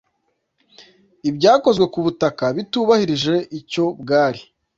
ibyakozwe 1.29 1.85
ku 1.93 1.99
butaka 2.05 2.45
bitubahirije 2.55 3.35
icyo 3.59 3.85
bwari 4.01 4.41